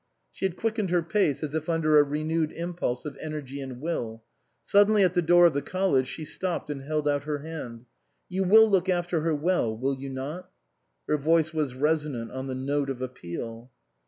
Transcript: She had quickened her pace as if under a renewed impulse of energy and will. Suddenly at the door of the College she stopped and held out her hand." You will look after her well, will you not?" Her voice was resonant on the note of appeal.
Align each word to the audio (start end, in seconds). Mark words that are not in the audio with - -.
She 0.31 0.45
had 0.45 0.57
quickened 0.57 0.89
her 0.89 1.03
pace 1.03 1.43
as 1.43 1.53
if 1.53 1.69
under 1.69 1.99
a 1.99 2.03
renewed 2.03 2.51
impulse 2.53 3.05
of 3.05 3.15
energy 3.21 3.61
and 3.61 3.79
will. 3.79 4.23
Suddenly 4.63 5.03
at 5.03 5.13
the 5.13 5.21
door 5.21 5.45
of 5.45 5.53
the 5.53 5.61
College 5.61 6.07
she 6.07 6.25
stopped 6.25 6.71
and 6.71 6.81
held 6.81 7.07
out 7.07 7.25
her 7.25 7.43
hand." 7.43 7.85
You 8.27 8.43
will 8.43 8.67
look 8.67 8.89
after 8.89 9.21
her 9.21 9.35
well, 9.35 9.77
will 9.77 9.95
you 9.99 10.09
not?" 10.09 10.49
Her 11.07 11.17
voice 11.17 11.53
was 11.53 11.75
resonant 11.75 12.31
on 12.31 12.47
the 12.47 12.55
note 12.55 12.89
of 12.89 12.99
appeal. 12.99 13.69